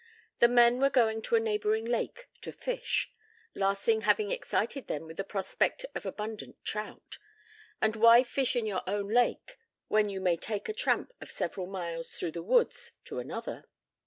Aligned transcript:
The 0.39 0.47
men 0.47 0.79
were 0.79 0.89
going 0.89 1.21
to 1.21 1.35
a 1.35 1.39
neighboring 1.39 1.85
lake 1.85 2.27
to 2.41 2.51
fish, 2.51 3.11
Larsing 3.55 4.01
having 4.01 4.31
excited 4.31 4.87
them 4.87 5.05
with 5.05 5.17
the 5.17 5.23
prospect 5.23 5.85
of 5.93 6.07
abundant 6.07 6.55
trout; 6.65 7.19
and 7.79 7.95
why 7.95 8.23
fish 8.23 8.55
in 8.55 8.65
your 8.65 8.81
own 8.87 9.09
lake 9.09 9.59
when 9.89 10.09
you 10.09 10.19
may 10.19 10.37
take 10.37 10.67
a 10.67 10.73
tramp 10.73 11.13
of 11.21 11.29
several 11.29 11.67
miles 11.67 12.13
through 12.13 12.31
the 12.31 12.41
woods 12.41 12.93
to 13.05 13.19
another? 13.19 13.65